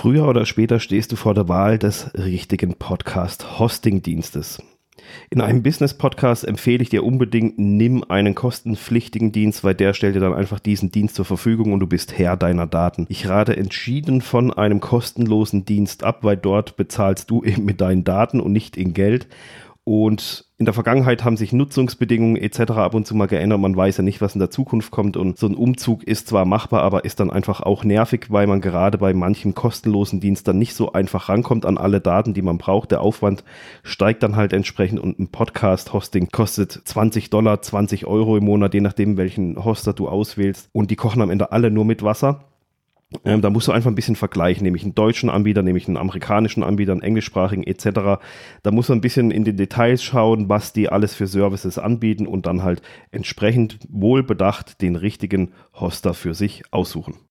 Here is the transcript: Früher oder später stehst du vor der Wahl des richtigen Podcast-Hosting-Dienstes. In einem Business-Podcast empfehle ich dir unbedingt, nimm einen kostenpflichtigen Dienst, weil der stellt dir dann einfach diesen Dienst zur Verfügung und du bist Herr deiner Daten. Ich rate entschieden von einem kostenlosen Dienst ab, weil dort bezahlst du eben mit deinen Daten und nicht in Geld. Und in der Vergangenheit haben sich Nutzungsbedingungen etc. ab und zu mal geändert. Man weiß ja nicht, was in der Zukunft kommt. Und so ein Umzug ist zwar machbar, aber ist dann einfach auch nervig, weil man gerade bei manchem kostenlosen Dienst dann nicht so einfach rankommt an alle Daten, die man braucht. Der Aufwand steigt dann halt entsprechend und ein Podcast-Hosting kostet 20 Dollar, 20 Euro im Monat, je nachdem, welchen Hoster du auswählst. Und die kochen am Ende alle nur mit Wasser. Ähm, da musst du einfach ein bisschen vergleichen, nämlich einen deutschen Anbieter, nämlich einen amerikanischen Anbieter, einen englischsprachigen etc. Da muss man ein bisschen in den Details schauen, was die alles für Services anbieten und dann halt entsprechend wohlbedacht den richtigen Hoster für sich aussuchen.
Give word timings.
Früher 0.00 0.28
oder 0.28 0.46
später 0.46 0.78
stehst 0.78 1.10
du 1.10 1.16
vor 1.16 1.34
der 1.34 1.48
Wahl 1.48 1.76
des 1.76 2.12
richtigen 2.14 2.76
Podcast-Hosting-Dienstes. 2.76 4.62
In 5.28 5.40
einem 5.40 5.64
Business-Podcast 5.64 6.46
empfehle 6.46 6.84
ich 6.84 6.88
dir 6.88 7.02
unbedingt, 7.02 7.58
nimm 7.58 8.04
einen 8.04 8.36
kostenpflichtigen 8.36 9.32
Dienst, 9.32 9.64
weil 9.64 9.74
der 9.74 9.94
stellt 9.94 10.14
dir 10.14 10.20
dann 10.20 10.34
einfach 10.34 10.60
diesen 10.60 10.92
Dienst 10.92 11.16
zur 11.16 11.24
Verfügung 11.24 11.72
und 11.72 11.80
du 11.80 11.88
bist 11.88 12.16
Herr 12.16 12.36
deiner 12.36 12.68
Daten. 12.68 13.06
Ich 13.08 13.28
rate 13.28 13.56
entschieden 13.56 14.20
von 14.20 14.52
einem 14.52 14.78
kostenlosen 14.78 15.64
Dienst 15.64 16.04
ab, 16.04 16.18
weil 16.22 16.36
dort 16.36 16.76
bezahlst 16.76 17.28
du 17.28 17.42
eben 17.42 17.64
mit 17.64 17.80
deinen 17.80 18.04
Daten 18.04 18.38
und 18.38 18.52
nicht 18.52 18.76
in 18.76 18.94
Geld. 18.94 19.26
Und 19.88 20.44
in 20.58 20.66
der 20.66 20.74
Vergangenheit 20.74 21.24
haben 21.24 21.38
sich 21.38 21.54
Nutzungsbedingungen 21.54 22.36
etc. 22.36 22.72
ab 22.72 22.92
und 22.92 23.06
zu 23.06 23.14
mal 23.16 23.24
geändert. 23.24 23.58
Man 23.58 23.74
weiß 23.74 23.96
ja 23.96 24.02
nicht, 24.02 24.20
was 24.20 24.34
in 24.34 24.38
der 24.38 24.50
Zukunft 24.50 24.90
kommt. 24.90 25.16
Und 25.16 25.38
so 25.38 25.46
ein 25.46 25.54
Umzug 25.54 26.04
ist 26.04 26.28
zwar 26.28 26.44
machbar, 26.44 26.82
aber 26.82 27.06
ist 27.06 27.20
dann 27.20 27.30
einfach 27.30 27.62
auch 27.62 27.84
nervig, 27.84 28.26
weil 28.28 28.46
man 28.46 28.60
gerade 28.60 28.98
bei 28.98 29.14
manchem 29.14 29.54
kostenlosen 29.54 30.20
Dienst 30.20 30.46
dann 30.46 30.58
nicht 30.58 30.74
so 30.74 30.92
einfach 30.92 31.30
rankommt 31.30 31.64
an 31.64 31.78
alle 31.78 32.02
Daten, 32.02 32.34
die 32.34 32.42
man 32.42 32.58
braucht. 32.58 32.90
Der 32.90 33.00
Aufwand 33.00 33.44
steigt 33.82 34.22
dann 34.22 34.36
halt 34.36 34.52
entsprechend 34.52 35.00
und 35.00 35.18
ein 35.18 35.28
Podcast-Hosting 35.28 36.28
kostet 36.30 36.72
20 36.72 37.30
Dollar, 37.30 37.62
20 37.62 38.04
Euro 38.04 38.36
im 38.36 38.44
Monat, 38.44 38.74
je 38.74 38.82
nachdem, 38.82 39.16
welchen 39.16 39.64
Hoster 39.64 39.94
du 39.94 40.06
auswählst. 40.06 40.68
Und 40.74 40.90
die 40.90 40.96
kochen 40.96 41.22
am 41.22 41.30
Ende 41.30 41.50
alle 41.50 41.70
nur 41.70 41.86
mit 41.86 42.02
Wasser. 42.02 42.44
Ähm, 43.24 43.40
da 43.40 43.48
musst 43.48 43.68
du 43.68 43.72
einfach 43.72 43.90
ein 43.90 43.94
bisschen 43.94 44.16
vergleichen, 44.16 44.64
nämlich 44.64 44.82
einen 44.82 44.94
deutschen 44.94 45.30
Anbieter, 45.30 45.62
nämlich 45.62 45.88
einen 45.88 45.96
amerikanischen 45.96 46.62
Anbieter, 46.62 46.92
einen 46.92 47.00
englischsprachigen 47.00 47.66
etc. 47.66 48.20
Da 48.62 48.70
muss 48.70 48.88
man 48.88 48.98
ein 48.98 49.02
bisschen 49.02 49.30
in 49.30 49.44
den 49.44 49.56
Details 49.56 50.02
schauen, 50.02 50.48
was 50.48 50.74
die 50.74 50.90
alles 50.90 51.14
für 51.14 51.26
Services 51.26 51.78
anbieten 51.78 52.26
und 52.26 52.44
dann 52.44 52.62
halt 52.62 52.82
entsprechend 53.10 53.78
wohlbedacht 53.88 54.82
den 54.82 54.94
richtigen 54.94 55.52
Hoster 55.72 56.12
für 56.12 56.34
sich 56.34 56.64
aussuchen. 56.70 57.18